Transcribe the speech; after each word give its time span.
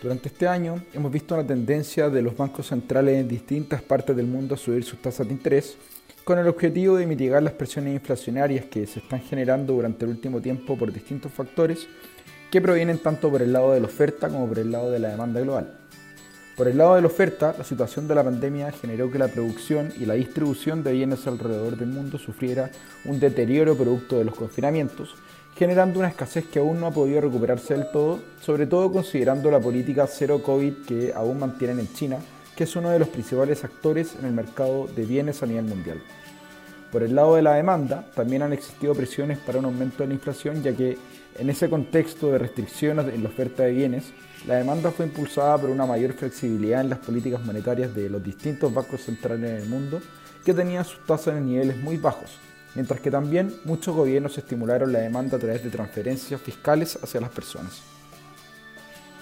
Durante 0.00 0.28
este 0.28 0.46
año 0.46 0.80
hemos 0.94 1.10
visto 1.10 1.34
una 1.34 1.44
tendencia 1.44 2.08
de 2.08 2.22
los 2.22 2.36
bancos 2.36 2.68
centrales 2.68 3.16
en 3.16 3.26
distintas 3.26 3.82
partes 3.82 4.14
del 4.14 4.26
mundo 4.26 4.54
a 4.54 4.58
subir 4.58 4.84
sus 4.84 5.02
tasas 5.02 5.26
de 5.26 5.32
interés 5.32 5.76
con 6.22 6.38
el 6.38 6.46
objetivo 6.46 6.96
de 6.96 7.06
mitigar 7.06 7.42
las 7.42 7.54
presiones 7.54 7.94
inflacionarias 7.94 8.66
que 8.66 8.86
se 8.86 9.00
están 9.00 9.20
generando 9.22 9.72
durante 9.72 10.04
el 10.04 10.12
último 10.12 10.40
tiempo 10.40 10.78
por 10.78 10.92
distintos 10.92 11.32
factores 11.32 11.88
que 12.48 12.60
provienen 12.60 12.98
tanto 12.98 13.28
por 13.28 13.42
el 13.42 13.52
lado 13.52 13.72
de 13.72 13.80
la 13.80 13.86
oferta 13.86 14.28
como 14.28 14.46
por 14.46 14.60
el 14.60 14.70
lado 14.70 14.88
de 14.88 15.00
la 15.00 15.08
demanda 15.08 15.40
global. 15.40 15.80
Por 16.58 16.66
el 16.66 16.76
lado 16.76 16.96
de 16.96 17.02
la 17.02 17.06
oferta, 17.06 17.54
la 17.56 17.62
situación 17.62 18.08
de 18.08 18.16
la 18.16 18.24
pandemia 18.24 18.72
generó 18.72 19.12
que 19.12 19.18
la 19.20 19.28
producción 19.28 19.92
y 19.96 20.06
la 20.06 20.14
distribución 20.14 20.82
de 20.82 20.90
bienes 20.90 21.24
alrededor 21.28 21.76
del 21.76 21.86
mundo 21.86 22.18
sufriera 22.18 22.72
un 23.04 23.20
deterioro 23.20 23.76
producto 23.76 24.18
de 24.18 24.24
los 24.24 24.34
confinamientos, 24.34 25.14
generando 25.54 26.00
una 26.00 26.08
escasez 26.08 26.46
que 26.46 26.58
aún 26.58 26.80
no 26.80 26.88
ha 26.88 26.90
podido 26.90 27.20
recuperarse 27.20 27.74
del 27.74 27.88
todo, 27.92 28.18
sobre 28.40 28.66
todo 28.66 28.90
considerando 28.90 29.52
la 29.52 29.60
política 29.60 30.08
cero 30.08 30.42
COVID 30.42 30.84
que 30.84 31.12
aún 31.14 31.38
mantienen 31.38 31.78
en 31.78 31.92
China, 31.92 32.18
que 32.56 32.64
es 32.64 32.74
uno 32.74 32.90
de 32.90 32.98
los 32.98 33.08
principales 33.08 33.62
actores 33.62 34.16
en 34.18 34.26
el 34.26 34.32
mercado 34.32 34.88
de 34.88 35.04
bienes 35.04 35.40
a 35.44 35.46
nivel 35.46 35.66
mundial. 35.66 36.02
Por 36.92 37.02
el 37.02 37.14
lado 37.14 37.36
de 37.36 37.42
la 37.42 37.54
demanda, 37.54 38.04
también 38.14 38.42
han 38.42 38.52
existido 38.52 38.94
presiones 38.94 39.38
para 39.38 39.58
un 39.58 39.66
aumento 39.66 40.02
de 40.02 40.08
la 40.08 40.14
inflación, 40.14 40.62
ya 40.62 40.72
que 40.72 40.96
en 41.38 41.50
ese 41.50 41.68
contexto 41.68 42.32
de 42.32 42.38
restricciones 42.38 43.12
en 43.14 43.22
la 43.22 43.28
oferta 43.28 43.64
de 43.64 43.72
bienes, 43.72 44.04
la 44.46 44.56
demanda 44.56 44.90
fue 44.90 45.06
impulsada 45.06 45.58
por 45.58 45.70
una 45.70 45.84
mayor 45.84 46.14
flexibilidad 46.14 46.80
en 46.80 46.90
las 46.90 46.98
políticas 47.00 47.44
monetarias 47.44 47.94
de 47.94 48.08
los 48.08 48.22
distintos 48.22 48.72
bancos 48.72 49.02
centrales 49.02 49.50
en 49.50 49.56
el 49.56 49.68
mundo, 49.68 50.00
que 50.44 50.54
tenían 50.54 50.84
sus 50.84 51.04
tasas 51.04 51.36
en 51.36 51.46
niveles 51.46 51.76
muy 51.76 51.98
bajos, 51.98 52.38
mientras 52.74 53.00
que 53.00 53.10
también 53.10 53.54
muchos 53.64 53.94
gobiernos 53.94 54.38
estimularon 54.38 54.90
la 54.90 55.00
demanda 55.00 55.36
a 55.36 55.40
través 55.40 55.62
de 55.62 55.70
transferencias 55.70 56.40
fiscales 56.40 56.98
hacia 57.02 57.20
las 57.20 57.30
personas. 57.30 57.82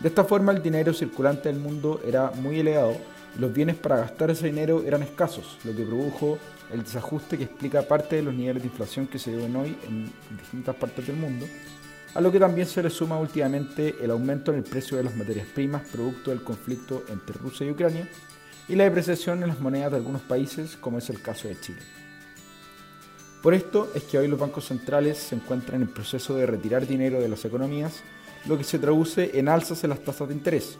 De 0.00 0.08
esta 0.08 0.24
forma 0.24 0.50
el 0.50 0.62
dinero 0.62 0.92
circulante 0.92 1.48
del 1.48 1.60
mundo 1.60 2.00
era 2.04 2.32
muy 2.32 2.58
elevado 2.58 2.96
y 3.36 3.40
los 3.40 3.52
bienes 3.52 3.76
para 3.76 3.98
gastar 3.98 4.30
ese 4.30 4.46
dinero 4.46 4.82
eran 4.84 5.02
escasos, 5.02 5.58
lo 5.64 5.74
que 5.76 5.84
produjo 5.84 6.38
el 6.72 6.82
desajuste 6.82 7.36
que 7.36 7.44
explica 7.44 7.82
parte 7.82 8.16
de 8.16 8.22
los 8.22 8.34
niveles 8.34 8.62
de 8.62 8.68
inflación 8.68 9.06
que 9.06 9.18
se 9.18 9.30
viven 9.30 9.54
hoy 9.56 9.76
en 9.86 10.10
distintas 10.36 10.74
partes 10.76 11.06
del 11.06 11.16
mundo, 11.16 11.46
a 12.14 12.20
lo 12.20 12.30
que 12.30 12.38
también 12.38 12.66
se 12.66 12.82
le 12.82 12.90
suma 12.90 13.18
últimamente 13.18 13.96
el 14.02 14.10
aumento 14.10 14.52
en 14.52 14.58
el 14.58 14.64
precio 14.64 14.96
de 14.96 15.04
las 15.04 15.16
materias 15.16 15.46
primas 15.46 15.88
producto 15.88 16.30
del 16.30 16.42
conflicto 16.42 17.04
entre 17.08 17.34
Rusia 17.34 17.66
y 17.66 17.70
Ucrania 17.70 18.08
y 18.68 18.76
la 18.76 18.84
depreciación 18.84 19.42
en 19.42 19.48
las 19.48 19.60
monedas 19.60 19.92
de 19.92 19.96
algunos 19.98 20.22
países 20.22 20.76
como 20.76 20.98
es 20.98 21.08
el 21.10 21.20
caso 21.20 21.48
de 21.48 21.58
Chile. 21.60 21.80
Por 23.42 23.54
esto 23.54 23.90
es 23.94 24.04
que 24.04 24.18
hoy 24.18 24.28
los 24.28 24.38
bancos 24.38 24.66
centrales 24.66 25.18
se 25.18 25.34
encuentran 25.34 25.76
en 25.76 25.88
el 25.88 25.92
proceso 25.92 26.36
de 26.36 26.46
retirar 26.46 26.86
dinero 26.86 27.20
de 27.20 27.28
las 27.28 27.44
economías, 27.44 28.00
lo 28.46 28.56
que 28.56 28.64
se 28.64 28.78
traduce 28.78 29.36
en 29.38 29.48
alzas 29.48 29.82
en 29.82 29.90
las 29.90 30.00
tasas 30.00 30.28
de 30.28 30.34
interés. 30.34 30.78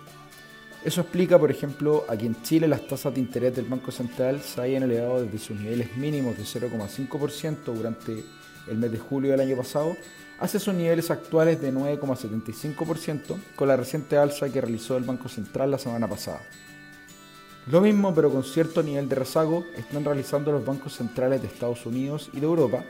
Eso 0.85 1.03
explica, 1.03 1.39
por 1.39 1.51
ejemplo, 1.51 2.05
a 2.09 2.17
que 2.17 2.27
en 2.27 2.43
Chile 2.43 2.67
las 2.67 2.87
tasas 2.89 3.15
de 3.15 3.21
interés 3.21 3.55
del 3.55 3.67
Banco 3.67 3.93
Central 3.93 4.41
se 4.41 4.61
hayan 4.61 4.83
elevado 4.83 5.23
desde 5.23 5.39
sus 5.39 5.59
niveles 5.59 5.97
mínimos 5.97 6.37
de 6.37 6.43
0,5% 6.43 7.57
durante 7.73 8.25
el 8.69 8.79
mes 8.79 8.91
de 8.91 8.99
julio 8.99 9.31
del 9.31 9.41
año 9.41 9.57
pasado 9.57 9.97
hacia 10.41 10.59
sus 10.59 10.75
niveles 10.75 11.09
actuales 11.13 11.61
de 11.61 11.73
9,75% 11.73 13.37
con 13.55 13.69
la 13.69 13.77
reciente 13.77 14.17
alza 14.17 14.51
que 14.51 14.61
realizó 14.61 14.97
el 14.97 15.05
Banco 15.05 15.29
Central 15.29 15.71
la 15.71 15.79
semana 15.79 16.09
pasada. 16.09 16.41
Lo 17.71 17.81
mismo, 17.81 18.13
pero 18.13 18.33
con 18.33 18.43
cierto 18.43 18.83
nivel 18.83 19.09
de 19.09 19.15
rezago, 19.15 19.65
están 19.77 20.05
realizando 20.05 20.51
los 20.51 20.65
bancos 20.65 20.97
centrales 20.97 21.43
de 21.43 21.47
Estados 21.47 21.87
Unidos 21.87 22.29
y 22.33 22.41
de 22.41 22.47
Europa, 22.47 22.83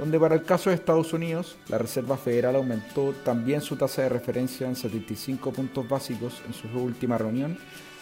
donde 0.00 0.18
para 0.18 0.34
el 0.34 0.44
caso 0.44 0.70
de 0.70 0.76
Estados 0.76 1.12
Unidos, 1.12 1.56
la 1.68 1.76
Reserva 1.76 2.16
Federal 2.16 2.56
aumentó 2.56 3.12
también 3.22 3.60
su 3.60 3.76
tasa 3.76 4.00
de 4.00 4.08
referencia 4.08 4.66
en 4.66 4.74
75 4.74 5.52
puntos 5.52 5.86
básicos 5.86 6.40
en 6.46 6.54
su 6.54 6.66
última 6.78 7.18
reunión, 7.18 7.58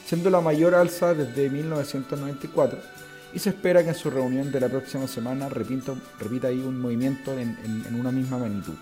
siendo 0.07 0.31
la 0.31 0.41
mayor 0.41 0.77
alza 0.77 1.13
desde 1.13 1.51
1994, 1.51 2.79
y 3.35 3.41
se 3.41 3.51
espera 3.51 3.83
que 3.83 3.89
en 3.89 3.95
su 3.97 4.11
reunión 4.11 4.53
de 4.53 4.61
la 4.61 4.69
próxima 4.69 5.09
semana 5.09 5.49
repita, 5.49 5.93
ahí 6.47 6.61
un 6.61 6.81
movimiento 6.81 7.37
en, 7.37 7.59
en 7.65 7.95
una 7.99 8.13
misma 8.13 8.39
magnitud. 8.39 8.75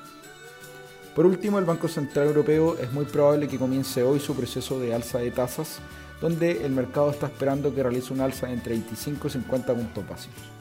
Por 1.14 1.24
último, 1.24 1.58
el 1.58 1.64
Banco 1.64 1.88
Central 1.88 2.26
Europeo 2.26 2.76
es 2.78 2.92
muy 2.92 3.06
probable 3.06 3.48
que 3.48 3.58
comience 3.58 4.02
hoy 4.02 4.20
su 4.20 4.36
proceso 4.36 4.78
de 4.78 4.94
alza 4.94 5.18
de 5.20 5.30
tasas 5.30 5.80
donde 6.20 6.64
el 6.64 6.72
mercado 6.72 7.10
está 7.10 7.26
esperando 7.26 7.74
que 7.74 7.82
realice 7.82 8.12
un 8.12 8.20
alza 8.20 8.50
entre 8.50 8.72
25 8.74 9.26
y 9.26 9.30
50 9.30 9.74
puntos 9.74 10.08
básicos. 10.08 10.55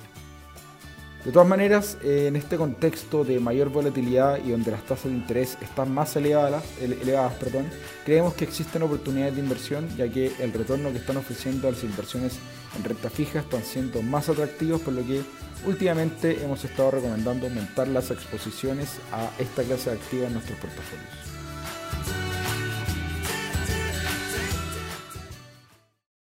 De 1.25 1.31
todas 1.31 1.47
maneras, 1.47 1.97
eh, 2.03 2.27
en 2.27 2.35
este 2.35 2.55
contexto 2.55 3.23
de 3.23 3.39
mayor 3.39 3.69
volatilidad 3.69 4.37
y 4.45 4.51
donde 4.51 4.69
las 4.69 4.83
tasas 4.83 5.05
de 5.05 5.17
interés 5.17 5.57
están 5.59 5.91
más 5.91 6.15
elevadas, 6.15 6.63
elevadas 6.79 7.33
perdón, 7.33 7.65
creemos 8.05 8.35
que 8.35 8.43
existen 8.43 8.83
oportunidades 8.83 9.33
de 9.33 9.41
inversión, 9.41 9.89
ya 9.97 10.07
que 10.07 10.31
el 10.39 10.53
retorno 10.53 10.91
que 10.91 10.99
están 10.99 11.17
ofreciendo 11.17 11.71
las 11.71 11.83
inversiones 11.83 12.37
en 12.77 12.83
renta 12.83 13.09
fija 13.09 13.39
están 13.39 13.63
siendo 13.63 14.03
más 14.03 14.29
atractivos, 14.29 14.81
por 14.81 14.93
lo 14.93 15.03
que 15.03 15.23
últimamente 15.65 16.43
hemos 16.43 16.63
estado 16.63 16.91
recomendando 16.91 17.47
aumentar 17.47 17.87
las 17.87 18.11
exposiciones 18.11 18.99
a 19.11 19.31
esta 19.39 19.63
clase 19.63 19.89
de 19.89 19.95
activos 19.95 20.27
en 20.27 20.33
nuestros 20.33 20.59
portafolios. 20.59 21.34